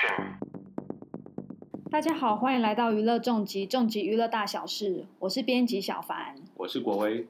[0.00, 0.38] Production。
[1.90, 6.34] 大家好，欢迎来到娱乐重疾重疾娱乐大小事，我是编辑小凡。
[6.56, 7.26] 我是国威，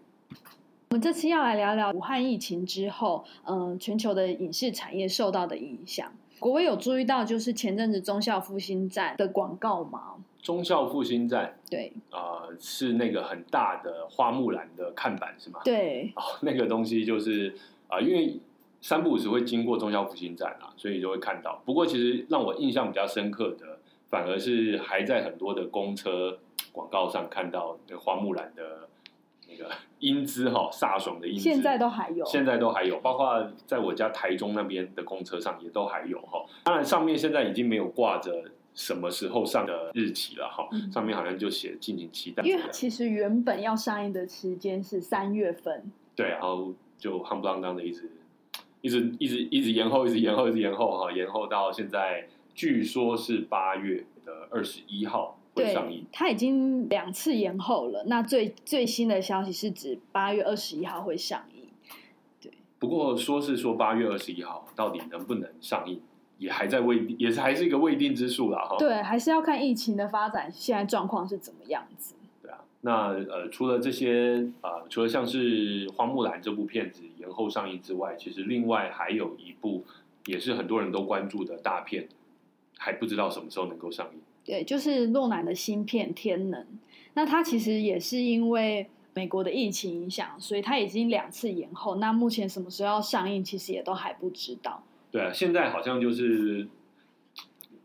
[0.91, 6.13] 我们这次要来聊聊武汉疫情之后，嗯、全球的影视产业受到的影响。
[6.39, 10.17] 国威有注意到，就是前阵子忠孝复兴站的广告吗？
[10.41, 15.61] 忠孝复兴站，对呃，是那个很大的花木兰的看板是吗？
[15.65, 17.55] 对哦，那个东西就是
[17.89, 18.39] 啊、呃因为
[18.81, 21.63] 三不五时会经过忠孝复兴站啊，所以就会看到。
[21.65, 26.39] 不过其实让我印象比较深刻的，反而是还在很多的公车
[26.73, 28.89] 广告上看到那花木兰的
[29.49, 31.41] 那个 英姿哈、飒爽的英姿。
[31.41, 32.25] 现在都还有。
[32.25, 36.45] 现在都还有，包括在我家台中那边的公车上也都还有哈。
[36.65, 42.43] 当然，上面现在已经没有挂着什么时候上的日期了哈，嗯上面好像就写敬请期待。
[42.45, 48.11] 因为其实原本要上映的时间是三月份，对，然后就夯不啷当的一直
[48.81, 58.05] 一直一直一直延后，一直延后，一直延后哈，延后到现在，据说是八月的二十一号会上映。，它已经两次延后了。
[58.07, 61.69] 那最最新的消息是指八月二十一号会上映。
[62.41, 66.01] 对不过说是说八月二十一号到底能不能上映，
[66.39, 68.77] 也还在未定，也是还是一个未定之数啦哈。
[68.79, 72.15] 对，还是要看疫情的发展，现在状况是怎么样子。
[72.83, 79.85] 那呃，除了这些呃，除了像是《花木兰》这部片子延后上映之外，其实另外还有一部
[80.25, 82.09] 也是很多人都关注的大片，
[82.79, 84.21] 还不知道什么时候能够上映。
[84.45, 86.63] 对，就是诺兰的新片《天能》，
[87.13, 91.97] 那它其实也是因为美国的疫情影响，所以它已经两次延后。
[91.97, 94.83] 那目前什么时候要上映，其实也都还不知道。
[95.11, 96.67] 对啊，现在好像就是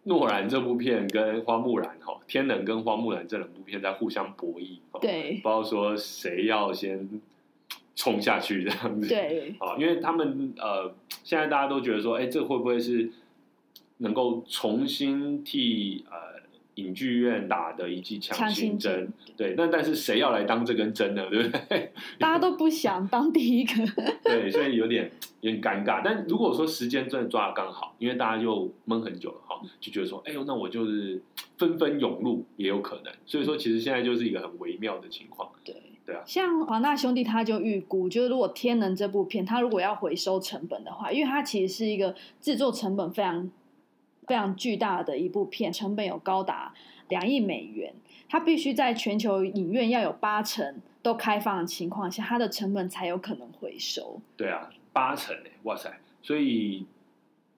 [0.06, 7.22] 诺兰这部片跟花木兰哈，天能跟花木兰这两部片在互相博弈，哦对不知道说谁要先
[7.96, 9.08] 冲下去这样子。
[9.08, 13.10] 对啊，因为他们呃，现在大家都觉得说，哎，这会不会是
[13.98, 16.42] 能够重新替呃
[16.76, 19.36] 影剧院打的一剂强强心心针针？
[19.38, 21.26] 对，那但是谁要来当这根针呢？
[21.32, 21.92] 对不对？
[22.20, 23.74] 大家都不想当第一个。
[24.24, 25.10] 对，所以有点
[25.42, 26.02] 有点尴尬。
[26.04, 31.22] 但如果说时间真的抓的刚好，因为大家就闷很久了哈，就觉得说，哎呦，那我就是
[31.58, 33.14] 纷纷涌入也有可能。
[33.26, 35.50] 所以说，其实现在就是一个很微妙的情况。
[35.64, 43.50] 对对啊像华纳兄弟他就预估，就是如果《天能》这部片，他如果要回收成本的话，因为它其实是一个制作成本非常
[44.28, 46.74] 非常巨大的一部片，成本有高达
[47.10, 47.94] 两亿美元，
[48.28, 54.20] 它必须在全球影院要有八成都开放的情况下，它的成本才有可能回收。
[54.36, 56.00] 对啊，八成哎，哇塞！
[56.22, 56.86] 所以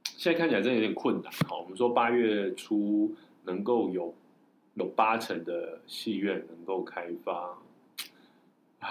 [0.03, 1.31] 现在看起来真的有点困难。
[1.47, 4.13] 好，我们说八月初能够有
[4.73, 7.57] 有八成的戏院能够开放，
[8.79, 8.89] 哎，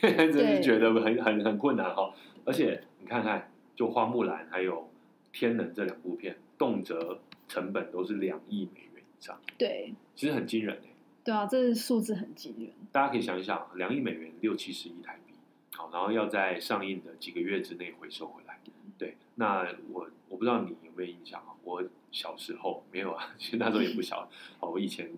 [0.00, 2.14] 真是觉得很很很困难哈。
[2.44, 4.88] 而且你看看，就花木兰还有
[5.32, 10.88] 天能这两部片，动辄成本都是两亿美元以上，对其实很惊人哎。
[11.24, 12.70] 对啊，这数字很惊人。
[12.90, 15.34] 大家可以想一想，两亿美元六七十亿台币，
[15.76, 18.58] 好，然后要在上映的几个月之内回收回来。
[18.96, 21.54] 对，那我我不知道你有没有印象啊？
[21.62, 24.28] 我小时候没有啊，其实那时候也不小。
[24.58, 25.10] 好，我以前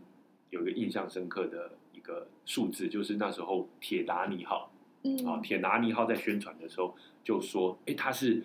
[0.51, 4.71] 有一个印象深刻的一个数字，就是那时候铁达尼号
[5.05, 8.45] 嗯，啊，铁达尼号在宣传的时候就说，哎，它是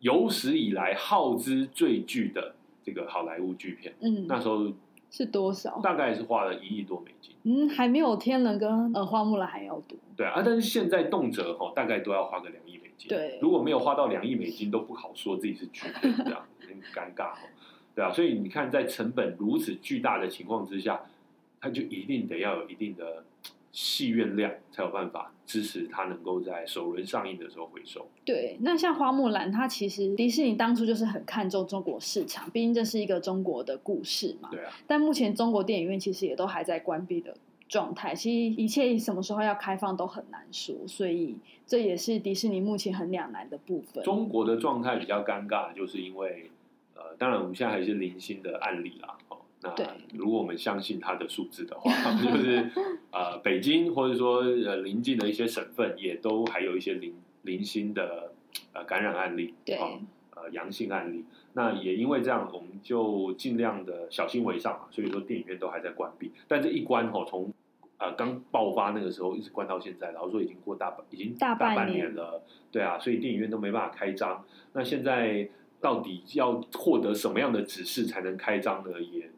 [0.00, 3.94] 有史以来耗资最巨的这个好莱坞巨片。
[4.00, 4.72] 嗯，那时候
[5.10, 5.80] 是多少？
[5.82, 7.34] 大概是花了一亿多美金。
[7.44, 9.98] 嗯，还没有天能跟呃花木兰还要多。
[10.16, 13.08] 对啊，啊但是现在动辄哈、大概都要花个两亿美金。
[13.08, 17.38] 对如果没有花到两亿美金，都不好说自己是巨片这样，很尴尬哦。
[17.94, 21.00] 对啊，所以你看，在成本如此巨大的情况之下，
[21.60, 23.24] 它就一定得要有一定的
[23.80, 28.08] 戏院量，才有办法支持它能够在首轮上映的时候回收。
[28.24, 34.48] 对，那像花木兰，它其实迪士尼当初就是很看重中国市场，毕竟这是一个中国的故事嘛。
[34.50, 37.36] 对啊，但目前中国电影院其实也都还在关闭的
[37.68, 44.02] 状态，其实一切什么时候要开放都很难说，所以这也是迪士尼目前很两难的部分。
[44.02, 46.50] 中国的状态比较尴尬，就是因为
[46.96, 49.16] 呃，当然我们现在还是零星的案例啦。
[49.28, 49.74] 哦，那
[50.14, 52.70] 如果我们相信它的数字的话， 就是
[53.10, 57.12] 呃，北京或者说呃邻近的一些省份也都还有一些零
[57.42, 58.32] 零星的
[58.72, 59.98] 呃感染案例，对哦
[60.36, 61.24] 呃阳性案例。
[61.54, 64.86] 那也因为这样，我们就尽量的小心为上嘛。
[64.92, 67.52] 所以说电影院都还在关闭，但这一关哦，从
[67.96, 72.40] 呃刚爆发那个时候一直关到现在，然后说已经过大半，已经大半半年年了，
[72.70, 74.44] 对啊，所以电影院都没办法开张。
[74.72, 75.48] 那现在
[75.80, 79.00] 到底要获得什么样的指示才能开张呢？
[79.00, 79.28] 也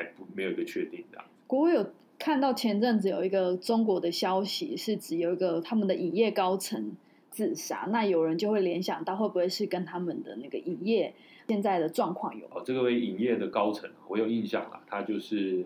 [0.00, 1.22] 还不没有一个确定的。
[1.46, 6.92] 国卫有看到前阵子有一个中国的消息，是指有一个他们的影业高层
[7.30, 11.14] 自杀，那有人就会联想到会不会是跟他们的那个影业
[11.48, 12.62] 现在的状况有关？
[12.62, 15.62] 哦，这个位影业的高层，我有印象了，他就是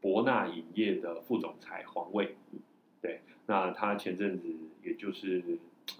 [0.00, 2.36] 博纳影业的副总裁黄卫。
[3.02, 4.48] 对，那他前阵子
[4.82, 5.42] 也就是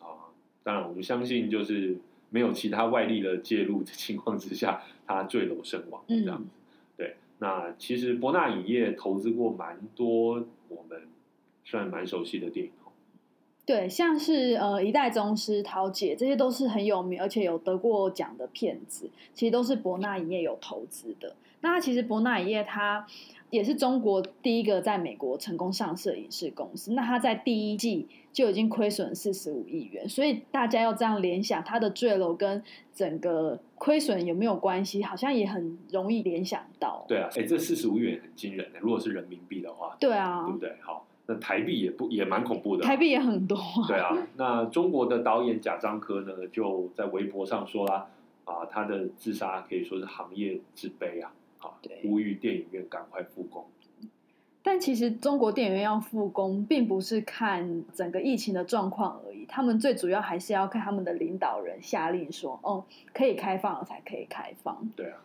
[0.00, 0.32] 啊，
[0.62, 1.98] 当然我们相信就是
[2.30, 6.42] 没有其他外力的介入的情况之下，他坠楼身亡这样
[7.44, 11.02] 那其实博纳影业投资过蛮多我们
[11.62, 12.88] 算蛮熟悉的电影哦。
[13.66, 21.36] 对，像是呃《一代宗师》《桃姐》，这些都是很有名而且有得过奖的片子，其实都是博纳影业有投资的。
[21.60, 23.06] 那其实博纳影业它
[23.54, 26.92] 也是中国第一个在美国成功上市的影视公司。
[26.94, 32.60] 那它在第一季就已经亏损四十五亿元，所以大家要这样联想，它的坠楼跟
[32.92, 35.04] 整个亏损有没有关系？
[35.04, 37.04] 好像也很容易联想到。
[37.06, 40.74] 对啊，哎，这四十五亿元很惊人的，如果是人民币的话，对啊，对不对？
[40.80, 41.06] 好。
[41.26, 43.56] 那台币也不也蛮恐怖的，台币也很多。
[43.88, 48.06] 对啊，那中国的导演贾樟柯呢，就在微博上说啦，
[48.44, 51.32] 啊，他的自杀可以说是行业之悲啊，
[51.64, 53.66] 啊，呼吁电影院赶快复工。
[54.62, 64.88] 但其实中国电影院要复工，并不是看整个疫情的状况而已，他们最主要还是要看他们的领导人下令说，哦，可以开放了才可以开放。
[64.96, 65.20] 对啊。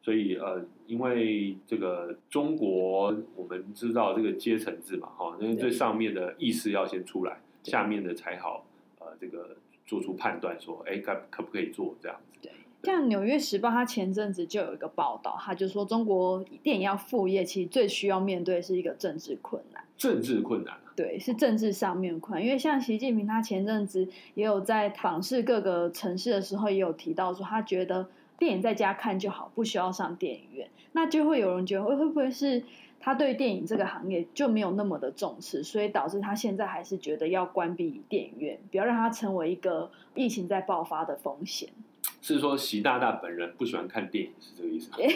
[0.00, 8.64] 所以呃，因为这个中国，我们知道这个阶层制嘛，哈，因为最上面的意识要先出来，下面的才好
[9.00, 12.38] 呃，这个做出判断，说哎，可可不可以做这样子？
[12.40, 12.52] 对，
[12.88, 19.84] 像《纽约时报》，它前阵子就有一个报道，他就说中国电影要复业，其实最需要面对是一个政治困难。
[19.96, 28.08] 政治困难啊对，是政治上面困难，因为像习近平，他前阵子也有在访视各个城市的时候，也有提到说，他觉得。
[28.38, 30.68] 电影在家看就好，不需要上电影院。
[30.92, 32.62] 那就会有人觉得，会会不会是
[33.00, 41.68] 他对电影这个行业就没有那么的重视，所以导致他现在还是觉得要关闭电影院，不要让它成为一个疫情在爆发的风险。
[42.20, 44.96] 是说习大大本人不喜欢看电影，是这个意思吗？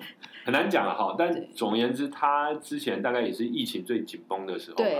[0.44, 1.14] 很难讲了，哈。
[1.18, 4.90] 但总而言之，他之前大概也是疫情最紧绷的时候吧，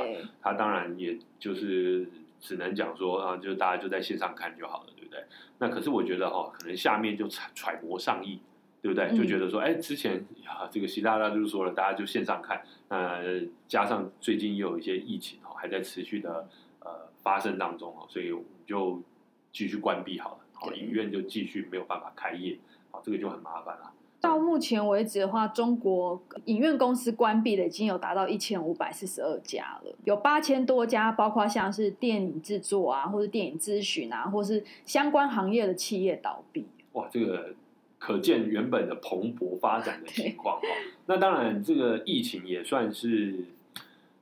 [0.42, 2.06] 他当然也就是
[2.38, 4.90] 只能讲说啊，就大家就在线上看就好了。
[4.94, 5.24] 对不对，
[5.58, 8.38] 那可是我觉得哈，可能下面就揣揣摩上意，
[8.82, 9.16] 对不对？
[9.16, 16.46] 就觉得说，哎，之前呀，这个习大大就是说了，大家就线上看，呃加上最近又有一些疫情哦，还在持续的
[16.80, 19.02] 呃发生当中哦，所以我们就
[19.50, 22.58] 继续关闭好了，好，影院就继续没有办法开业，
[22.90, 23.90] 好，这个就很麻烦了。
[24.20, 36.66] 到目前为止的话，中国影院公司关闭的已经有达到一千五百四十二家了，有八千多家，包括像是电影制作啊，或者电影咨询啊，或是相关行业的企业倒闭。
[36.92, 37.54] 哇，这个
[37.98, 40.68] 可见原本的蓬勃发展的情况哈。
[41.06, 43.46] 那当然，这个疫情也算是。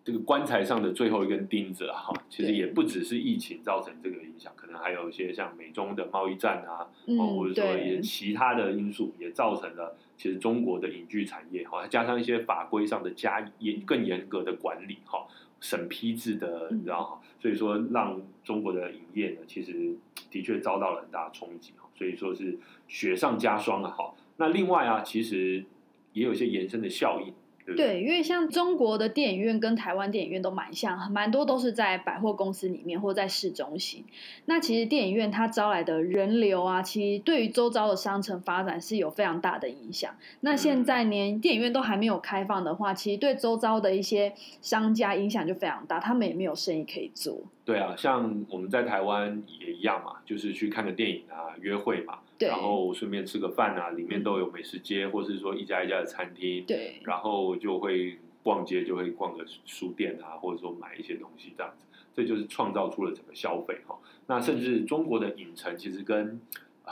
[0.08, 6.88] 这个棺材上的最后一根钉子哈，其实也不只是疫情造成这个影响，可能还有一些像美中的贸易战啊，
[7.37, 15.26] 或者说也其他的因素，也造成了其实中国的影剧产业哈，加上一些法规上的加严更严格的管理哈，
[15.60, 19.94] 审批制的，你知道哈，所以说让中国的影业呢，其实
[20.31, 24.14] 的确遭到了很大的冲击哈，所以说是雪上加霜啊哈。
[24.38, 25.66] 那另外啊，其实
[26.14, 27.34] 也有一些延伸的效应。
[27.76, 34.05] 对，因为像中国的电影院跟台湾电影院都蛮像，蛮多都是在百货公司里面或在市中心。
[34.47, 40.15] 那其实电影院它招来的人流啊，其实对于周遭的商城发展是有非常大的影响。
[40.41, 47.42] 那现在连电影院都还没有开放的话，其实对周遭的一些商家影响就非常大，他们也没有生意可以做。
[47.68, 52.20] 对啊，像我们在台湾也一样嘛，就是去看个电影啊，约会嘛。
[52.38, 56.64] 然后顺便吃个饭啊，里面都有美食街，或是说一家一家的餐厅。
[56.64, 61.84] 对，然后就会逛街，就会逛个书店啊，或者说买一些东西这样子。
[62.14, 63.94] 这就是创造出了整个消费哈。
[64.28, 66.40] 那甚至中国的影城其实跟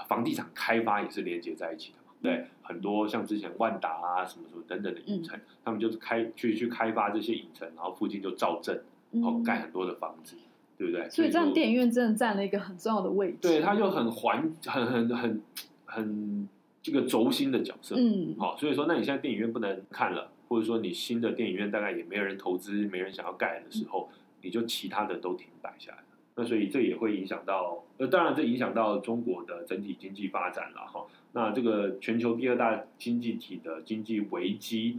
[0.07, 2.13] 房地产开发也是连接在一起的嘛。
[2.21, 10.37] 对，很多像之前万达啊什么什么等等的影城，他们就是开去去开发这些影城，然后附近就造镇，然后盖很多的房子。
[10.79, 11.09] 对不对？
[11.09, 13.39] 所以这样电影院真的占了一个很重要的位置。
[13.41, 15.43] 对，它就很环、很很很
[15.87, 16.49] 很
[16.83, 17.97] 这个轴心的角色。
[17.99, 24.09] 嗯，好，所以说，那你现在电影院不能看了，或者说你新的电影院大概也没有人投资、没人想要盖的时候，
[24.43, 26.05] 你就其他的都停摆下来了。
[26.37, 31.07] 那所以这也会影响到，呃，当然这影响到中国的整体经济发展了哈。
[31.33, 34.99] 那这个全球第二大经济体的经济危机，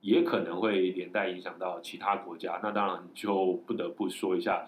[0.00, 2.58] 也可能会连带影响到其他国家。
[2.62, 4.66] 那当然就不得不说一下。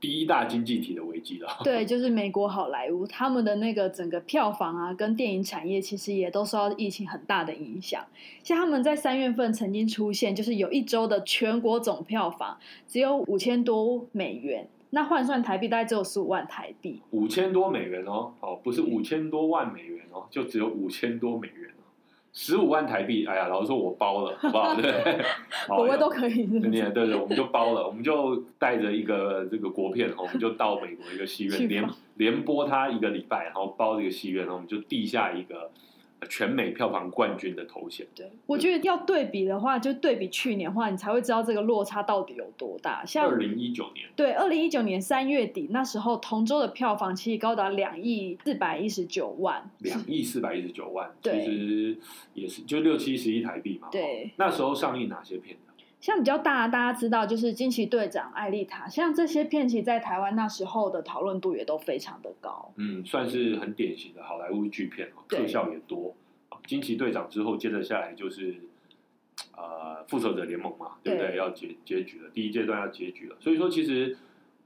[0.00, 1.48] 第一大经济体的危机了。
[1.64, 8.04] 对， 就是美国好莱坞，他们的那个整个票房啊，跟电影产业其实也都受到疫情很大的影响。
[8.42, 14.68] 像他们在三月份曾经出现，就是有一周的全国总票房只有五千多美元。
[14.90, 17.02] 那换算台币大概只有十五万台币。
[17.10, 21.75] 五千多美元哦，哦，不是五千多万美元哦，就只有五千多美元哦，
[22.38, 23.24] 十五万台币。
[23.24, 24.74] 哎呀，老实说，我包了，好不好？
[24.74, 25.24] 对 不对？
[25.66, 35.70] 国外都可以是是，对对对，我们就包了，我们就带着一个这个国片，我们就到美国一个戏院连连播它一个礼拜，然后包这个戏院，然后我们就地下一个呃
[36.28, 38.06] 全美票房冠军的头衔。
[38.14, 43.04] 对，我觉得要对比的话，就对比去年的话，你才会知道这个落差到底有多大。
[43.04, 51.98] 像二零一九年，对，二零一九年三月底那时候，同州的票房其实高达两亿四百一十九万，两亿四百一十九万， 其对实
[52.34, 53.88] 也是就六七十亿台币嘛。
[53.92, 55.72] 对，那时候上映哪些片呢？
[56.00, 62.72] 像比较大，大家知道就是惊奇队长、艾丽塔，像这些片，其实在台湾那时候的讨论度也都非常的高。
[62.76, 66.14] 嗯，算是很典型的好莱坞巨片哦，特效也多。
[66.48, 68.54] 啊惊奇队长之后，接着下来就是
[69.56, 71.28] 呃复仇者联盟嘛，对不对？
[71.30, 73.36] 对要结结局了，第一阶段要结局了。
[73.40, 74.16] 所以说，其实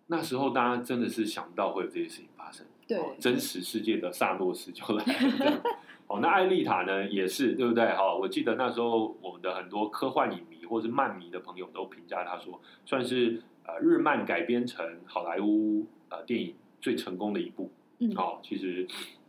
[0.06, 2.66] 那时候大家真的是想不到会有这些事情发生。
[2.86, 5.62] 对哦真实世界的萨诺斯就来了。
[6.08, 7.84] 哦，那艾丽塔呢也是对不对？
[7.86, 17.70] 哈、我记得那时候我们的很多科幻影迷或是漫迷的朋友都评价他说，算是呃日漫改编成好莱坞呃电影最成功的一部。
[17.98, 18.86] 嗯，哦，其实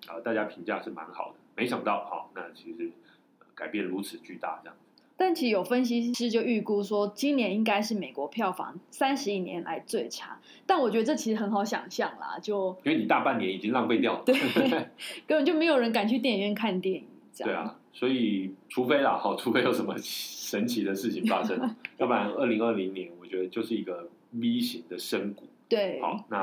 [0.07, 1.36] 呃大家评价是蛮好的。
[1.55, 2.91] 没想到，好、那其实、
[3.39, 4.77] 呃改变如此巨大，这样。
[5.17, 10.39] 但其实有分析师就预估说，今年应该是美国票房三十一年来最差。
[10.65, 14.24] 但我觉得这其实很好想象啦，就因为你大半年已经浪费掉了。
[14.25, 14.33] 对，
[15.27, 17.05] 根本就没有人敢去电影院看电影。
[17.33, 21.60] 这样对啊，所以除非啦， 哈，除非有什么神奇的事情发生，
[21.98, 25.48] 要不然二零二零年我觉得就是一个 V 型的深谷。
[25.69, 26.38] 对好，那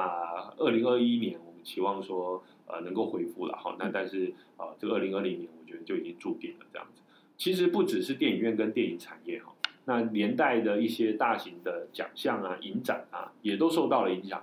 [0.57, 7.03] 二零二一年我们期望说呃能够恢复了，好，那但是呃这个二零二零年我觉得就已经注定了这样子。
[7.37, 9.53] 其实不只是电影院跟电影产业哈，
[9.85, 14.43] 那连带的一些大型的奖项啊、影展啊，也都受到了影响。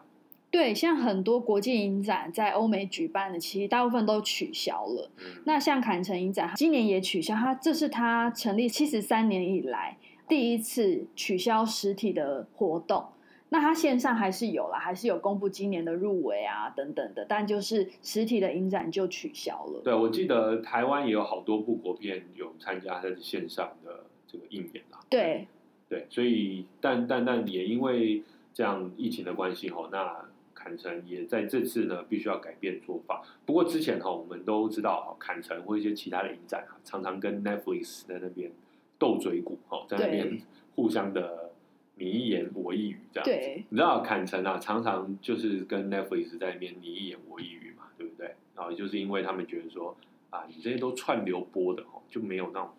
[0.55, 5.11] 对，像很多国际影展在欧美举办的，其实大部分都取消了。
[5.17, 9.97] 嗯，那像坎城影展，今年也取消，它这是它成立七十三年以来
[10.29, 13.03] 第一次取消实体的活动。
[13.49, 19.81] 那它线上还是有啦，还是有公布今年的入围啊等等的，但就是实体的影展就取消了。
[19.83, 25.03] 对，我记得台湾也有好多部国片有参加在线上的这个映演啊。
[25.09, 25.47] 对
[25.89, 30.25] 对，所以但但但也因为这样疫情的关系哈，那
[30.65, 33.21] 坎城也在这次呢必须要改变做法。
[33.45, 38.51] 不过之前哈我们都知道哈，坎城或一些其他的影展啊，常常跟 Netflix 在那边
[38.97, 40.41] 斗嘴鼓哈，在那边
[40.73, 41.51] 互相的
[41.97, 43.31] 你一言我一语这样子。
[43.31, 48.33] 对你知道坎城啊，常常就是跟 Netflix 在那边你一言我一语嘛，对不对？
[48.55, 49.95] 然后就是因为他们觉得说
[50.31, 52.69] 啊，你这些都串流播的哦，就没有那种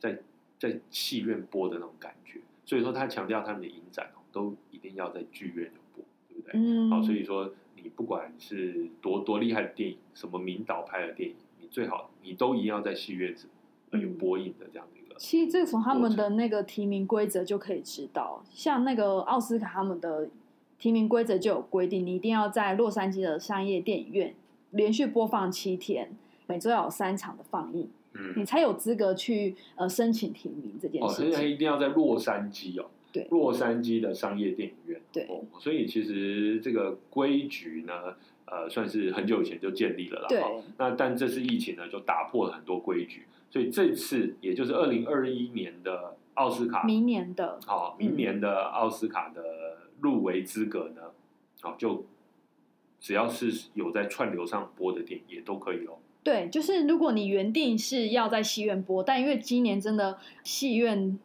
[0.00, 0.18] 在
[0.58, 5.70] 在戏院播的那种感觉，所以说他强调他们的影展哦，都一定要在剧院
[6.52, 13.48] 嗯，好，所以说你不管是多多厉害的电影，什么名导拍的电影，你最好你都一定要在戏院子
[13.90, 15.14] 呃有嗯播映的这样的一个。
[15.16, 20.28] 其实这个从他们的那个提名规则就可以知道，像那个奥斯卡他们的
[20.78, 24.34] 提名规则就有规定，你一定要在洛杉矶的商业电影院
[24.72, 26.10] 连续播放七天，
[26.46, 31.52] 每周要有三场的放映，嗯你嗯，才有资格去呃申请提名这件事哦，所以。
[31.52, 35.00] 一定要在洛杉矶哦，对洛杉矶的商业电影院。
[35.12, 40.26] 对哦，所以其实这个规矩呢，呃，算是很久以前就建立了啦。
[40.28, 49.42] 对哦那但这次疫情呢，就打破了很多规矩，所以这次也就是二零二一年的奥斯卡，明年的好、明年的奥斯卡的
[50.00, 51.02] 入围资格呢，
[51.60, 52.04] 好、就
[52.98, 55.98] 只要是有在串流上播的电影也都可以哦。
[56.24, 61.18] 对，就是如果你原定是要在戏院播，但因为今年真的戏院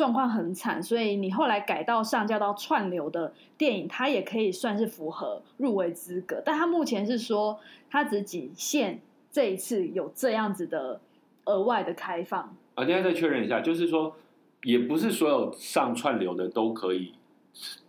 [0.00, 6.40] 状况很惨，所以你后来改到上架到串流的电影，它也可以算是符合入围资格。
[6.42, 8.98] 但它目前是说，它只仅限
[9.30, 11.02] 这一次有这样子的
[11.44, 12.40] 额外的开放。
[12.76, 14.16] 啊，等一下再确认一下，就是说，
[14.62, 17.12] 也不是所有上串流的都可以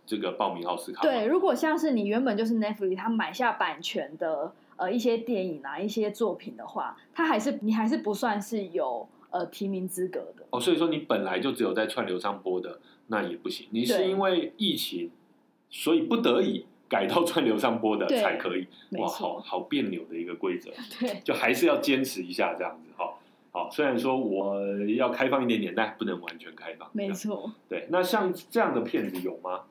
[0.04, 1.10] 这个报名奥斯卡吗。
[1.10, 10.44] 对，如果像是你原本就是 Netflix 它买下版权的呃一些电影啊一些作品的话，它还是你还是不算是有呃提名资格的。
[10.50, 13.66] 哦，所以说你本来就只有在串流上播的，那也不行。
[13.70, 15.10] 你是因为疫情，
[15.70, 18.66] 所以不得已改到 串流上播的才可以。
[18.92, 20.70] 哇，好好别扭的一个规则，
[21.00, 21.20] 对。
[21.24, 23.14] 就还是要坚持一下这样子哈。
[23.50, 24.56] 好，虽然说我
[24.96, 26.88] 要开放一点点，但不能完全开放。
[26.92, 27.10] 没。
[27.12, 29.62] 错，对，那像这样的片子有吗？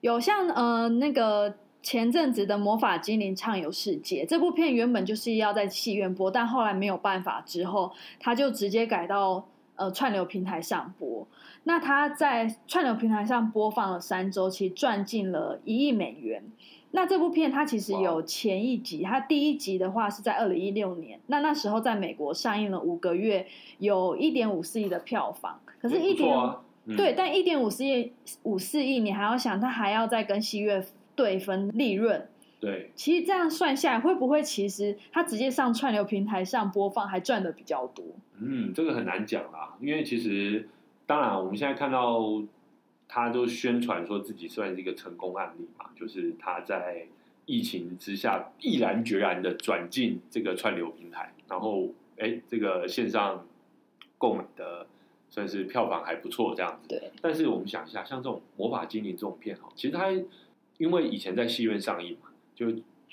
[0.00, 11.26] 有像呃那个前阵子的《魔法精灵畅游世界》这部片原本就是要在戏院播，但后来没有办法之后，他就直接改到呃串流平台上播。
[11.64, 16.42] 那他在串流平台上播放了三周，其实赚进了一亿美元。
[16.90, 23.46] 那这部片它其实有前一集，它第一集的话是在二零一六年，那那时候在美国上映了五个月，
[23.78, 25.60] 有一点五四亿的票房。
[25.80, 28.10] 可是，一点、啊嗯对，但一点五四亿
[28.44, 30.82] 五四亿，你还要想，它还要再跟西乐
[31.18, 32.28] 对分利润。
[32.60, 38.04] 对，其实这样算下来，会不会其实它直接上串流平台上播放，还赚的比较多？
[38.40, 40.68] 嗯，这个很难讲啦，因为其实
[41.06, 42.20] 当然我们现在看到
[43.08, 47.06] 他都宣传说自己算是一个成功案例嘛，就是他在
[47.46, 53.44] 疫情之下毅然决然的转进这个串流平台，然后哎，这个线上
[54.18, 54.86] 购买的
[55.30, 56.88] 算是票房还不错这样子。
[56.88, 60.08] 对，但是我们想一下，像这种魔法精灵这种片哈，其实它
[60.78, 62.66] 因为以前在戏院上映嘛，就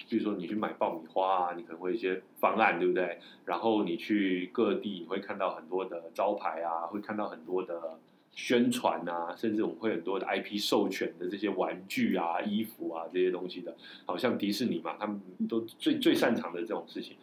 [0.10, 3.19] 比如说你去买爆米花啊，你可能会有一些方案，对不对？
[3.45, 7.98] 然后你去各地，你会看到很多的招牌啊，会看到很多的
[8.34, 17.15] 宣传啊，甚至我们会很多的 IP 授权的这些玩具啊、衣服啊这些东西的，好像迪士尼嘛，他们都最最擅长的这种事情，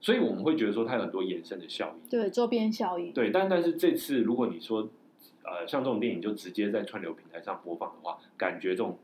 [0.00, 2.08] 所以我们会觉得说它有很多延伸的效应。
[2.08, 3.12] 对，周边效应。
[3.12, 4.88] 对，但但是这次如果你说，
[5.42, 8.96] 呃，像这种电影就直接在串流平台上播放的话，感觉这种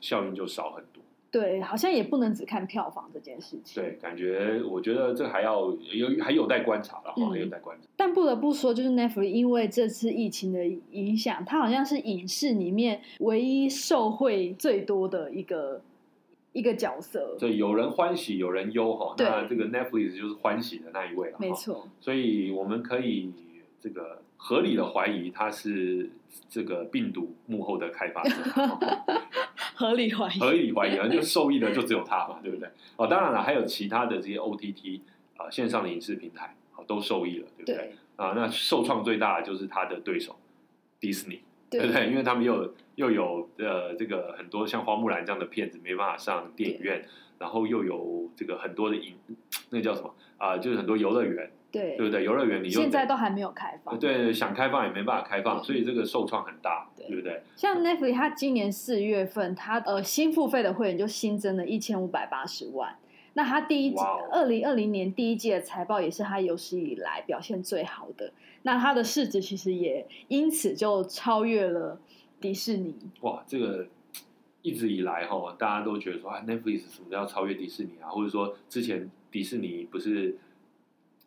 [0.00, 1.02] 效应就少很多。
[1.32, 3.80] 对，好像也不能只看票房这件事情。
[3.80, 7.86] 对，感觉我觉得这还要有还有待观察了哈，嗯还有待观察。
[7.96, 15.80] 但不得不说，就是 Netflix 因为这次疫情的影响，它好像是影视里面唯一受惠最多的一个
[16.52, 17.36] 一个角色。
[17.38, 19.14] 对有人欢喜，有人忧哈。
[19.16, 21.34] 对那这个 Netflix 就是欢喜的那一位了。
[21.34, 21.38] 哈。
[21.38, 23.32] 没错，所以我们可以
[23.78, 26.10] 这个合理的怀疑他是
[26.48, 28.34] 这个病毒幕后的开发者。
[29.80, 30.38] 哈合理怀疑。
[30.38, 32.68] 合理怀疑啊，就受益的就只有他嘛，对不对？
[32.96, 35.00] 哦，当然了，还有其他的这些 OTT
[35.36, 37.74] 啊、线上的影视平台，好、都受益了，对不对？
[37.76, 40.36] 对啊，那受创最大的就是他的对手
[41.00, 42.10] 迪士尼，对不对对？
[42.10, 47.02] 因为他们又又有呃这个很多像花木兰这样的片子没办法上电影院，
[47.38, 49.14] 然后又有这个很多的影，
[49.70, 52.24] 那叫什么啊、就是很多游乐园，对对不对？
[52.24, 53.98] 游乐园你又现在都还没有开放。
[53.98, 57.42] 对想开放也没办法开放，所以这个受创很大，对对不对？
[57.56, 62.96] 像 Netflix，它今年四月份，它呃新付费的会员就新增了一千五百八十万。
[63.34, 64.00] 那它第一季
[64.32, 68.32] 二零二零年第一季的财报也是它有史以来表现最好的。
[68.62, 72.00] 那它的市值其实也因此就超越了
[72.40, 72.94] 迪士尼。
[73.20, 73.86] 哇，这个
[74.62, 80.36] 一直以来哈，大家都觉得说啊，Netflix 什么要超越迪士尼啊，或者说之前迪士尼不是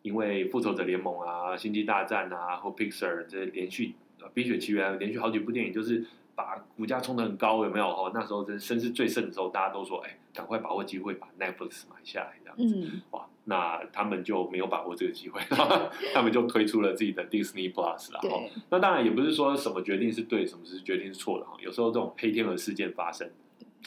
[0.04, 7.90] 因为复仇者联盟啊、星际大战啊或 Pixar 这些连续呃冰雪奇缘啊连续好几部电影，就是把股价冲得很高，有没有？
[7.90, 12.86] 哈，那时候真声势最盛的时候，大家都说，哎，赶快把握机会把 Netflix 买下来，这样子。
[12.92, 15.40] 嗯，哇，那他们就没有把握这个机会，
[16.12, 18.20] 他们就推出了自己的 Disney Plus 了。
[18.20, 21.56] 哈，那当然也不是说什么决定是对，什么是决定是错的哈。
[21.60, 23.30] 有时候这种黑天鹅事件发生，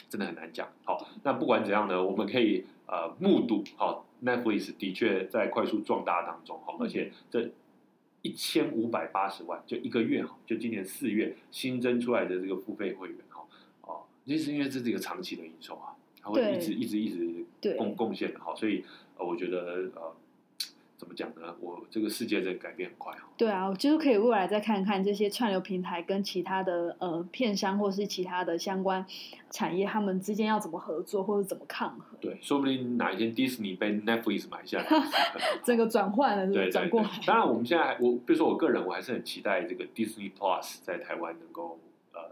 [0.08, 0.66] 真的很难讲。
[0.84, 7.50] 好，那不管怎样呢，我们可以呃目睹好 Netflix 的确在快速壮大当中哈，而且这
[8.22, 13.44] 一千五百八十万就一个月哈，就今年四月新增出来的这个付费会员哈，
[13.82, 18.84] 哦，其实因为这是一个长期的营收啊，它会一直一直一直对贡贡献的哈，所以
[19.16, 20.14] 呃，我觉得呃。
[20.98, 21.54] 怎么讲呢？
[21.60, 23.24] 我这个世界在改变很快哦。
[23.38, 29.06] 对啊，我就是可以未来再看看这些串流平台跟其他的呃片商或是其他的相关
[29.48, 34.86] 产业，他们之间要怎么合作或者怎么抗衡，对，说不定哪一天迪士尼被 Netflix 买下来，
[35.64, 37.26] 整个转换了，对转过来对。。
[37.26, 41.87] 当然，我们现在还我，比如说我个人，我还是很期待这个 Disney Plus 在台湾能够呃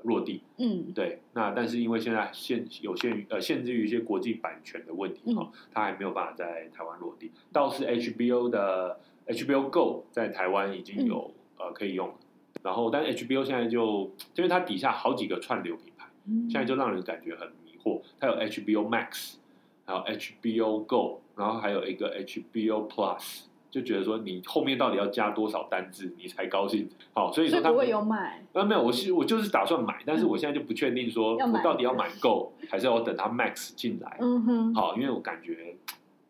[0.06, 0.42] 落地。
[0.56, 7.30] 嗯，对，那但是因为现在限有限于呃限制于一些国际版权的问题哈、嗯它还没有办法在台湾落地。
[7.52, 12.14] 倒是 HBO 的 HBO Go 在台湾已经有、嗯呃可以用了，
[12.62, 16.06] 然后但是 HBO 现在就因为它底下好几个串流品牌。
[16.28, 18.02] 嗯现在就让人感觉很迷惑。
[18.20, 19.36] 它有 HBO Max，
[19.84, 23.44] 还有 HBO Go，然后还有一个 HBO Plus，
[23.76, 26.88] 就觉得说你后面到底要加多少单字你才高兴？
[27.12, 28.42] 好，所以说他不会有买。
[28.54, 34.16] 啊没有，我是我就是打算买，但是我现在就不确定说我到底要买 Go 还是要等它 Max 进来。
[34.22, 35.76] 嗯哼，好，因为我感觉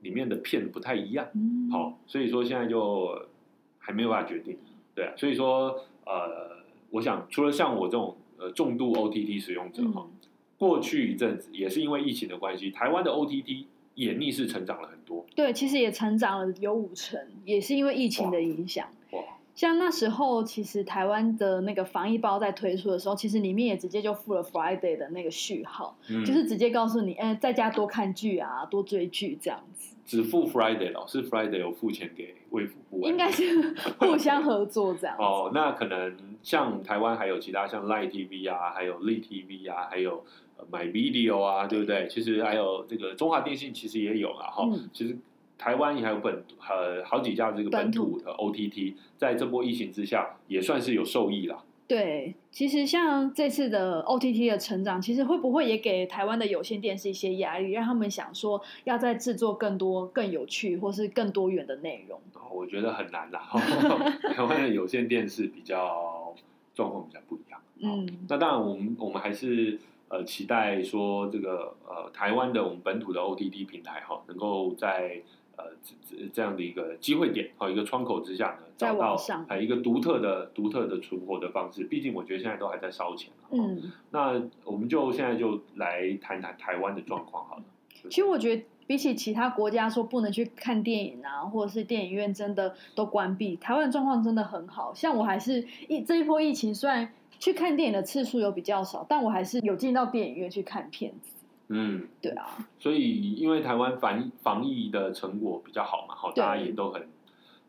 [0.01, 1.29] 里面的片不太一样。
[1.35, 3.17] 嗯，好，所以说现在就
[3.79, 4.59] 还没有办法决定，
[4.93, 10.11] 对啊，所以说呃，我想除了像我这种呃重度 OTT 使用者哈、嗯，
[10.59, 15.16] 过去一阵子也是因为疫情的关系，台湾的 OTT 也逆势成长了很多。
[15.37, 18.89] 对，其实也成长了有五成，也是因为疫情的影响。
[19.13, 19.21] 哇，
[19.55, 29.95] 像那时候，其实台湾的那个防疫包在推出的时候，其实里面也直接就附了 Friday 的那个序号，嗯就是直接告诉你，哎、在家多看剧啊，多追剧这样子。
[30.07, 35.17] 只付 Friday 老，是 Friday 有付钱给卫福部，应该是 互相合作这样。
[35.19, 40.25] 哦，那可能像台湾还有其他像 Line TV 啊，还有 Lit TV 啊，还有
[40.71, 42.09] My Video 啊，对不对？
[42.09, 44.69] 其实还有这个中华电信其实也有了哈。
[44.93, 45.17] 其实
[45.59, 51.63] 台湾也还有本呃好几家这个本土的 OTT，在这波疫情之下也算是有受益啦。
[51.89, 62.21] 对，其实像这次的 OTT 的成长，其实会不会也给台湾的有线电视一些压力，让他们想说要再制作更多、更有趣或是更多元的内容？
[62.53, 63.41] 我觉得很难啦。
[64.35, 66.35] 台湾的有线电视比较
[66.75, 67.61] 状况比较不一样。
[67.79, 75.23] 嗯，那当然，我们我们还是呃期待说这个呃台湾的我们本土的 OTT 平台哈，能够在。
[75.59, 75.65] 呃，
[76.05, 79.17] 这这样的一个机会点，好一个窗口之下呢，找到
[79.49, 81.85] 还一个独特的、独特的存活的方式。
[81.85, 87.63] 毕竟我觉得现在都还在烧钱嗯，那我们就现在就来谈谈台湾的状况好了。
[88.11, 94.95] 其实我觉得比起其他国家说不能去看电影啊，或者是电影院真的都关闭，台湾的状况真的很好。
[94.95, 101.33] 像我还是一这一波疫情，虽然去看电影的次数有比较少，但我还是有进到电影院去看片子。
[101.69, 107.03] 嗯，对啊，所以因为台湾防防疫的成果比较好嘛，好，大家也都很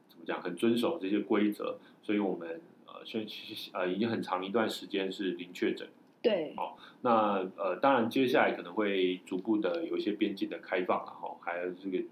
[0.07, 3.25] 怎么讲，很遵守这些规则，所以我们呃，现
[3.73, 5.87] 呃，已经很长一段时间是零确诊。
[6.27, 12.03] 对，好，那呃，当然接下来可能会逐步的有一些边境的开放了哈，还有这个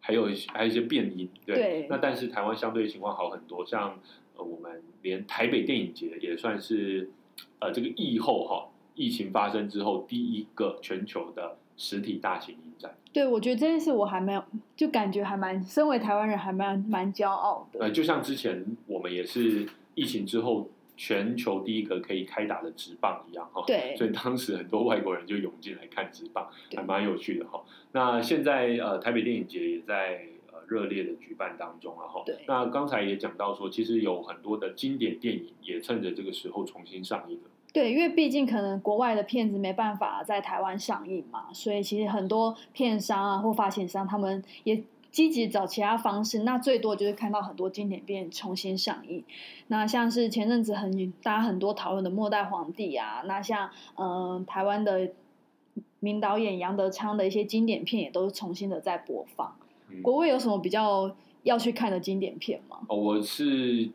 [0.00, 3.98] 还有一些还有一些变音，对，那但是台湾相对情况好很多，像
[4.36, 7.10] 呃，我们连台北电影节也算是
[7.58, 8.68] 呃这个疫后哈。
[8.98, 12.96] 疫情发生之后，第一个全球的实体大型影展。
[13.12, 14.42] 对，我觉得这件事我还没有，
[14.74, 17.80] 就感觉还蛮，身为台湾人还蛮蛮骄傲的。
[17.80, 23.62] 呃，就像之前我们也是疫情之后全球第一个可以开打的直棒一样哈。
[23.66, 23.94] 对。
[23.96, 27.62] 所以当时很多外国人就涌进来看直棒，还蛮有趣的哈。
[27.92, 32.22] 那现在呃，台北电影节也在呃热烈的举办当中啊哈。
[32.24, 32.38] 对。
[32.48, 37.50] 那刚才也讲到说，其实有很多的经典电影也趁着这个时候重新上映了。
[37.72, 44.82] 对，因为毕竟可能国外的片子没办法在台湾上映嘛，所以其实很多片商啊或发行商他们也
[45.16, 46.40] 积极找其他方式。
[46.40, 49.24] 那最多就是看到很多经典片重新上映。
[49.68, 55.12] 那像是前阵子很大家很多讨论的《末代皇帝》啊，那像嗯台湾的
[56.00, 59.56] 名导演杨德昌的一些经典片也都是重新的在播放。
[60.02, 62.80] 国外有什么比较要去看的经典片吗？
[62.88, 63.88] 哦，我是。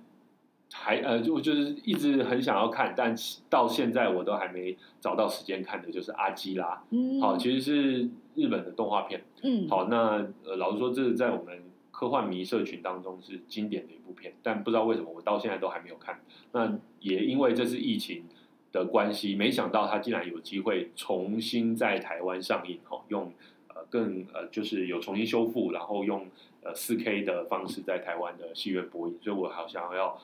[0.74, 3.14] 还呃，就就是一直很想要看，但
[3.50, 6.68] 到现在我都还没找到时间看的，就是《阿基拉》。
[6.92, 9.24] 嗯，好，其实是日本的动画片。
[9.44, 16.20] 嗯，好，那呃，老实说，这是在我们科幻迷社群当中是经典的一部片，但不知道为什么我到现在都还没有看。
[16.52, 18.26] 那也因为这次疫情
[18.72, 23.32] 的关系，没想到它竟然有机会重新在台湾上映，哈，用
[23.68, 26.28] 呃更呃就是有重新修复，然后用
[26.64, 30.20] 呃四 K 的方式在台湾的戏院播映，所以我好想要。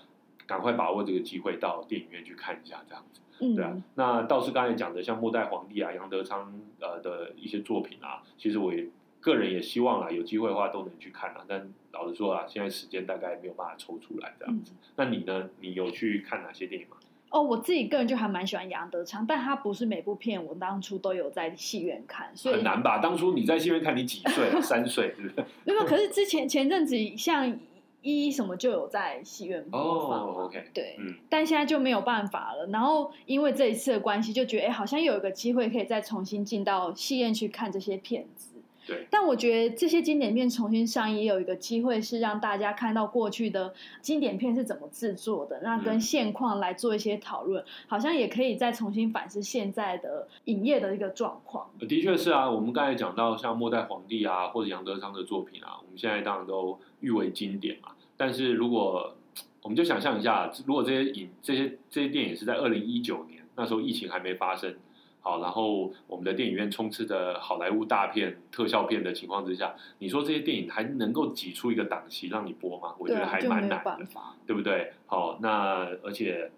[0.46, 3.76] 赶快把握这个机会到电影院去看一下，这样子，对啊。
[3.95, 8.88] 那倒是刚才讲的，像《末代皇帝》啊、杨德昌呃的一些作品啊，其实我也
[9.19, 11.45] 个人也希望啊，有机会的话都能去看啊。
[11.47, 14.73] 但老实说啊，现在时间大概没有办法抽出来这样子。
[14.95, 15.50] 那你呢？
[15.60, 16.97] 你有去看哪些电影吗？
[17.30, 23.00] 哦，我自己个人就还蛮喜欢杨德昌，但他不是每部片我当初都有在戏院看，所以很难吧？
[23.00, 24.50] 当初你在戏院看，你几岁？
[24.62, 25.45] 三岁，是不是？
[25.65, 27.60] 没有，可是之前前阵子像。
[28.08, 32.67] 一什么就有在戏院播放，OK，对，嗯，但现在就没有办法了。
[32.67, 38.54] 然后因为这一次的关系，就觉得哎，好像有一个机会可以再重新进到戏院去看这些片子。
[38.88, 51.70] 对，但我觉得这些经典片重新上映，也有一个机会是让大家看到过去的经典片是怎么制作的，那跟现况来做一些讨论，好像也可以再重新反思现在的影业的一个状况。
[51.80, 57.89] 的确是啊，我们刚才讲到像《末代皇帝》啊，或者杨德昌的作品啊，我们现在当然都誉为经典嘛。
[58.17, 59.15] 但是如果
[59.62, 64.73] 我们就想象一下，如果这些影、这些这些电影是在二零一九年，那时候疫情还没发生，
[65.19, 72.95] 好，然后我们的电影院充斥着好莱坞大片、特效片的情况之下，你说这些电影还能够挤出一个档期让你播吗？
[72.97, 74.08] 我觉得还蛮难的，
[74.45, 74.93] 对不对？
[75.06, 76.49] 好，那而且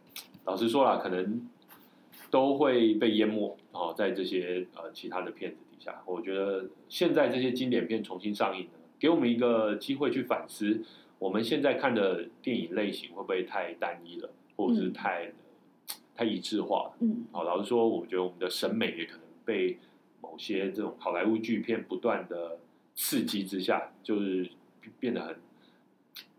[0.46, 1.50] 老实说了，可能
[2.30, 6.00] 都会被淹没哦，在这些呃其他的片子底下。
[6.06, 10.84] 我觉得现在这些经典片重新上映呢，给我们一个机会去反思。
[11.20, 15.32] 我们现在看的电影类型会不会太单一了，或者是太
[16.16, 16.94] 太一致化了？
[17.02, 19.78] 嗯，好，老实说，我觉得我们的审美也可能被
[20.22, 22.58] 某些这种好莱坞巨片不断的
[22.96, 24.50] 刺激之下，就是
[25.00, 25.36] 变得很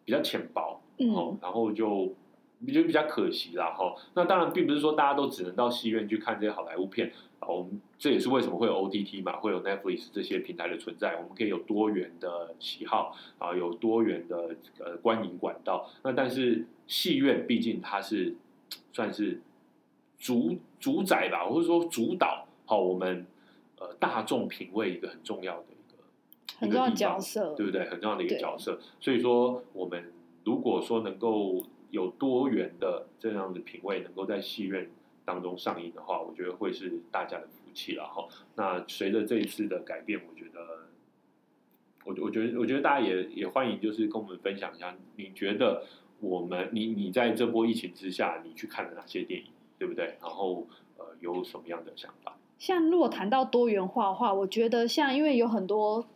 [0.04, 2.14] 比较浅薄，嗯，然后就
[2.66, 3.94] 我觉得比较可惜啦哈。
[4.14, 15.88] 那当然并不是说大家都只能到戏院去看这些好莱坞片啊，我们这也是为什么会有 OTT 嘛，会有 Netflix 这些平台的存在，我们可以有多元的喜好啊，有多元的呃观影管道。
[16.02, 18.34] 那但是戏院毕竟它是
[18.92, 19.40] 算是
[20.18, 23.26] 主主宰吧，或者说主导好我们
[23.78, 26.04] 呃大众品味一个很重要的一个
[26.58, 27.88] 很重要的角色，对不对？
[27.88, 28.78] 很重要的一个角色。
[29.00, 30.12] 所以说，我们
[30.44, 34.90] 如果说能够有多元的这样的品味，能够在戏院
[35.24, 38.26] 当中上映的话，我觉得会是大家的福气了哈。
[38.56, 40.60] 那随着这一次的改变，我觉得，
[42.04, 45.84] 我我觉得，我觉得大家也也欢迎，就是跟我们分享一下，你觉得
[46.20, 49.46] 我们你你在这波疫情之下，你去看了哪些电影，
[49.78, 50.16] 对不对？
[50.20, 50.66] 然后
[50.98, 52.36] 呃，有什么样的想法？
[52.58, 56.06] 像如果谈到多元化的话，我觉得像因为有很多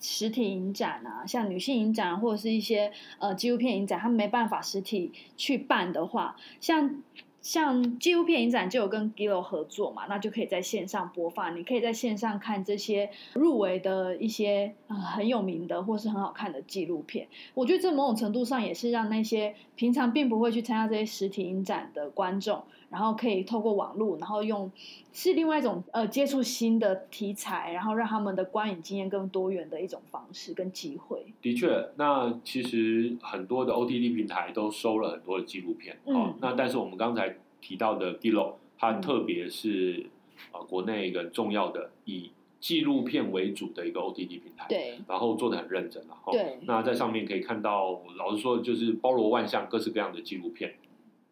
[0.00, 7.02] 实体影展啊，像女性影展或者是一些呃纪录片影展，他们没办法实体去办的话，像。
[7.42, 17.26] 像纪录片影展就有跟 Gilo 合作嘛，那就可以在线上播放，你可以在线上看这些入围的一些、呃、很有名的或是很好看的纪录片。
[17.54, 24.70] 我觉得这某种程度上也是让那些平常并不会去参加这些实体影展的观众，然后可以透过网络，然后用
[25.14, 31.24] 是另外一种呃接触新的题材，然后让他们的观影经验更多元的一种方式跟机会。
[31.40, 40.06] 的确，那其实很多的 OTT 平台都收了很多的纪录片，嗯哦，那但是我们刚才提到的 Gillo，它嗯特别是
[40.52, 50.74] 呃国内一个重要的以纪录片为主的一个 OTT 平台，，对然后做的很认真了，哈，对那在上面可以看到，老实说就是包罗万象，各式各样的纪录片，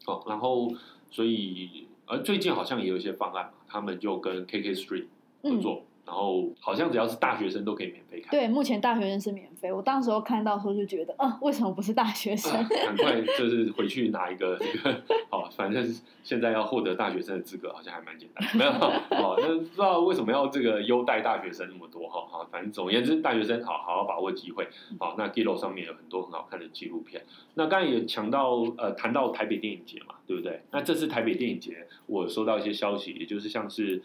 [0.06, 0.72] 哦，然后
[1.10, 5.06] 所以而最近好像也有一些方案，他们就跟 KK Street
[5.42, 8.30] 合作，然后好像只要是大学生都可以免费看。
[8.30, 9.72] 对，目前大学生是免费。
[9.72, 12.52] 我当时候看到的时候就觉得，啊、为什么不是大学生？
[12.52, 15.84] 啊赶快就是回去拿一个这个，好，反正
[16.22, 24.66] 现在要获得大学生的资格好像还蛮简单的，没有哦，那不知道为什么要这个优待大学生那么多哈，好，反正总而言之，大学生好好好把握机会，
[24.98, 27.22] 好，那 Gillo 上面有很多很好看的纪录片，
[27.54, 30.62] 那刚才也强到呃谈到台北电影节嘛，对不对？
[30.70, 34.02] 那这次台北电影节，我收到一些消息，也就是像是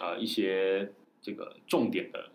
[0.00, 0.90] 呃一些
[1.20, 2.30] 这个重点的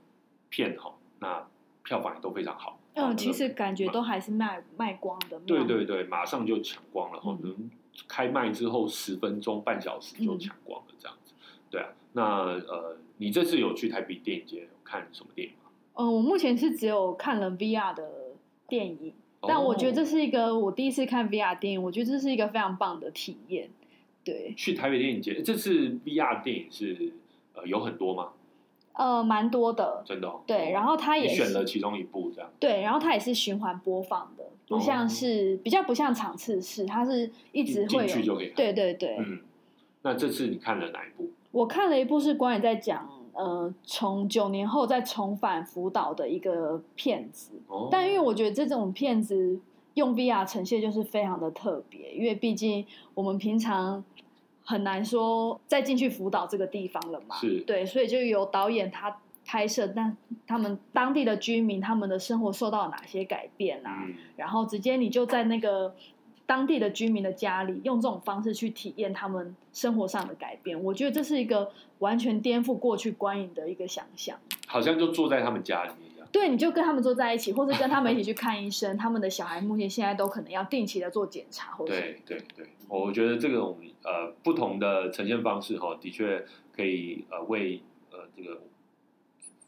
[0.50, 1.48] 片哈，那
[1.84, 5.40] 票房也都非常好，哦嗯，其实感觉都还是卖卖光的。
[5.42, 7.70] 对对对，马上就抢光了可能
[8.08, 11.34] 开卖之后十分钟、半小时就抢光了这样子。
[11.70, 15.70] 对啊，那呃，你这次有去台北电影节看什么电影吗？
[15.96, 18.10] 嗯，我目前是只有看了 VR 的
[18.68, 23.70] 电影，但我觉得这哦是一个我第一次看 VR 电影，我觉得这是一个非常棒的体验。
[24.24, 27.12] 对，去台北电影节，这次 VR 电影是
[27.54, 28.32] 呃有很多吗？
[28.94, 30.02] 呃，蛮多的。
[30.06, 30.42] 真的、哦？
[30.46, 32.50] 对，然后它也是选了其中一部这样。
[32.60, 38.14] 对，然后它也是循环播放的，不像哦是、比较不像场次式，它是一直进会有。
[38.14, 38.50] 去就可以。
[38.56, 39.40] 对对对，嗯，
[40.04, 41.30] 那这次你看了哪一部？
[41.52, 49.60] 我看了一部是关于在讲呃从九年后再重返福岛的一个片子，哦，但因为我觉得这种片子
[49.96, 54.04] 用 VR 呈现就是非常的特别，因为毕竟我们平常
[54.64, 60.16] 很难说再进去辅导这个地方了嘛，是对，所以就由导演他拍摄，但
[60.48, 65.94] 他们当地的居民他们的生活受到哪些改变啊，嗯，然后直接你就在那个
[66.46, 70.82] 当地的居民的家里，用这种方式去体验他们生活上的改变。
[70.82, 74.38] 我觉得这是一个完全颠覆过去观影的一个想象。
[74.68, 75.92] 好像就坐在他们家里。
[76.34, 78.98] 对，你就跟他们坐在一起，或是跟他们一起去看医生。
[78.98, 86.44] 他们的小孩目前现在都可能要定期的做检查，或者对对对，我觉得这种呃不同的呈现方式哈，的确
[86.76, 88.64] 可以呃为呃这个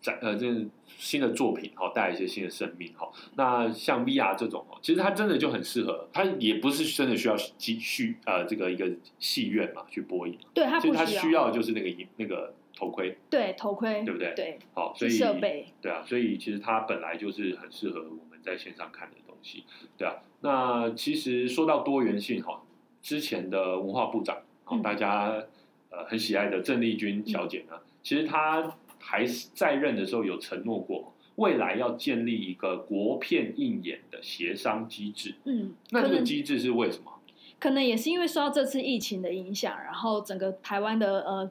[0.01, 3.12] 展呃这个新的作品哈带来一些新的生命哈。
[3.36, 14.33] 那像 VR 这种哦，其实它真的就很适合，它也不是真的需要继续呃这个一个戏院嘛去播映，对他其实它不需需要就是那个荧那个头盔，对头盔，对不对？
[14.35, 19.63] 对，好，所以设备，对啊，所以其实它本来就是很适合我们在线上看的东西，
[19.97, 20.15] 对啊。
[20.41, 22.61] 那其实说到多元性哈，
[23.01, 24.81] 之前的文化部长，好、嗯。
[24.81, 25.43] 大家
[25.89, 35.35] 呃很喜爱的郑丽君小姐呢，其实她还是在任的时候有承诺过，未来要建立一个国片映演的协商机制。
[35.45, 37.13] 嗯，那这个机制是为什么？
[37.57, 41.49] 可能也是因为受到这次疫情的影响，然后整个台湾的呃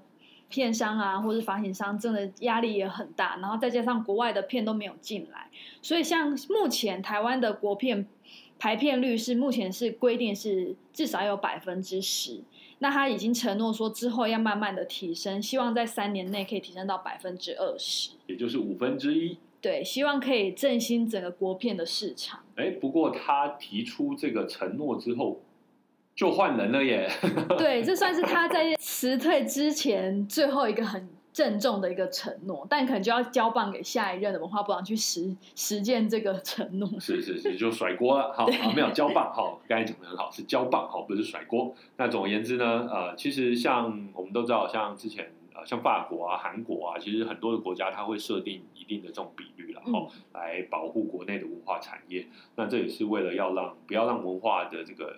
[0.48, 5.48] 片商啊，或是发行商真的压力也很大，然后再加上国外的片都没有进来，
[5.82, 8.06] 所以像目前台湾的国片
[8.58, 12.40] 排片率是目前是规定是至少有百分之十，
[12.78, 18.12] 那他已经承诺说之后要慢慢的提升，希望在三年内可以提升到百分之二十。
[18.26, 19.36] 也就是五分之一。
[19.60, 22.40] 对，希望可以振兴整个国片的市场。
[22.56, 25.40] 哎，不过他提出这个承诺之后，
[26.14, 27.10] 就换人了耶。
[27.58, 36.88] 对，这算是 他在辞退之前最后一个很郑重的一个承诺，但可能就要交棒给下一任的文化部长去实实践这个承诺。
[37.00, 38.32] 是是是，就甩锅了。
[38.32, 39.32] 好，没有交棒。
[39.34, 41.74] 好，刚才讲的很好，是交棒，好，不是甩锅。
[41.96, 52.28] 那总而言之呢，呃，其实像我们都知道，像之前呃，像法国啊、韩国啊，其实很多的国家它会设定一定的这种比率，然后来保护国内的文化产业。
[52.54, 55.16] 那这也是为了要让不要让文化的这个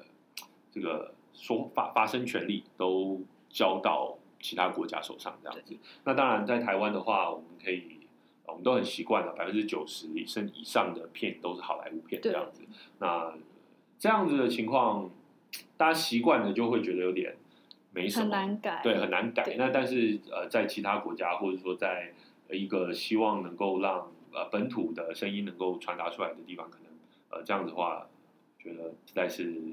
[0.77, 4.17] 这个说法发生权利都交到。
[4.39, 8.01] 其他国家手上这样子，那当然在台湾的话，我们可以，
[8.45, 12.63] 我们都很习惯了，百分之九十甚以上的片都是好莱坞片这样子。
[12.99, 13.33] 那
[13.99, 15.11] 这样子的情况，
[15.79, 17.35] 大家习惯了就会觉得有点
[17.93, 19.43] 没什么，很难改，对，很难改。
[19.57, 22.13] 那但是呃，在其他国家或者说在
[22.51, 26.93] 一个希望能够让呃本土的声音能够传达出来的地方，可能
[27.31, 28.07] 呃这样子的话，
[28.59, 29.73] 觉得实在是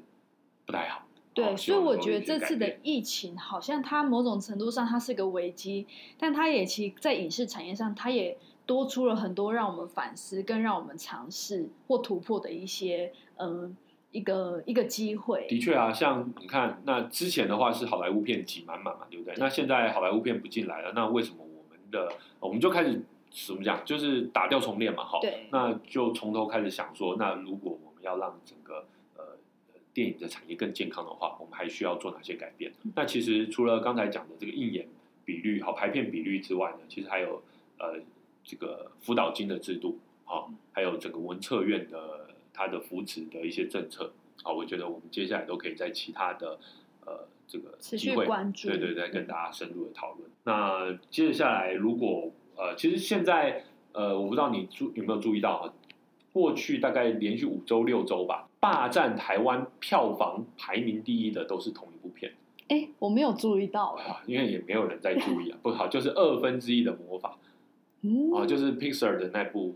[0.65, 1.04] 不太好。
[1.34, 5.88] 对，所以我觉得这次的疫情好像它某种程度上它是个危机，
[6.19, 13.76] 但它也其在影视产业上，它也多出了很多让我们反思、跟让我们尝试或突破的一些嗯
[14.12, 15.47] 一个一个机会。
[15.49, 19.34] 的确啊，像你看，那之前的话是好莱坞片挤满满嘛，对不对？
[19.39, 23.04] 那现在好莱坞片不进来了，那为什么我们的我们就开始
[23.47, 23.84] 怎么讲？
[23.84, 28.86] 就是打掉重练嘛，好，那就从头开始想说，那如果我们要让整个
[29.93, 32.71] 电影的产业更健康的话，我们还需要做哪些改变？
[32.95, 34.88] 那其实除了刚才讲的这个映演
[35.23, 37.43] 比率、好排片比率之外呢，其实还有
[37.77, 37.99] 呃
[38.43, 46.60] 这个辅导金的制度，好，还有整个文策院的它的扶持的一些政策，好，我觉得我们接下来都可以在其他的
[47.06, 48.25] 呃这个机会，
[48.63, 50.29] 对对对，跟大家深入的讨论。
[50.43, 55.73] 那接着下来，如果呃，其实现在呃，我不知道你注有没有注意到。
[56.34, 62.32] 过去大概连续五周六周吧，霸占台湾票房排名第一的都是同一部片。
[62.69, 65.58] 哎，我没有注意到啊，因为也没有人在注意啊。
[65.62, 67.38] 不好，就是二分之一的魔法，
[68.34, 69.73] 啊，就是 Pixar 的那部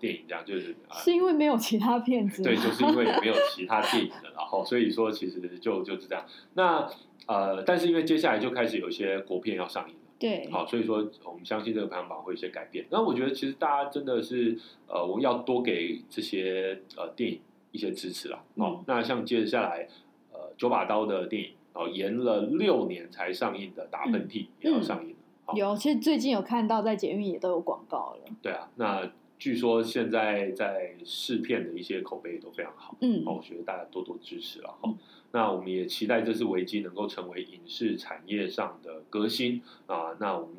[0.00, 6.24] 电影，这样就是是因为没有其他片子，对，就是因为没有其他电影了，然后所以说其实就就是这样。
[6.54, 6.88] 那
[7.26, 10.00] 呃，但是因为接下来就开始有一些国片要上映了。
[10.18, 12.86] 对，好，所以说我们相信这个排行榜会有些改变。
[12.88, 17.40] 那我觉得其实大家真的是，呃，我们要多给这些呃电影
[17.72, 18.42] 一些支持啦。
[18.54, 19.88] 哦，那像接着下来，
[20.32, 25.54] 呃，九把刀的电影，哦，延了六年才上映的《打喷嚏》也要上映了。
[25.54, 28.24] 有，其实最近有看到在捷运也都有广告了。
[28.40, 32.96] 对啊，那据说现在在试片的一些口碑都非常好。
[33.00, 34.94] 嗯，好，我觉得大家多多支持了哈。
[35.32, 40.16] 那我们也期待这次危机能够成为影视产业上的革新啊！
[40.18, 40.56] 那我们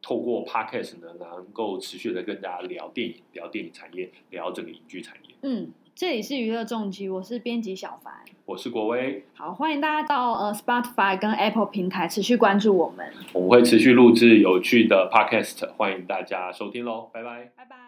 [0.00, 5.34] 透过 Podcast 呢，能够持续的跟大家聊电影、聊电影产业、聊这个影剧产业。
[5.42, 8.12] 嗯，这里是娱乐重击，我是编辑小凡，
[8.44, 9.24] 我是国威。
[9.32, 17.08] 好，欢迎大家到呃 Spotify 跟 Apple 平台持续关注我们，我们会持续录制有趣的 Podcast，欢迎大家收听喽！
[17.14, 17.85] 拜拜，拜拜。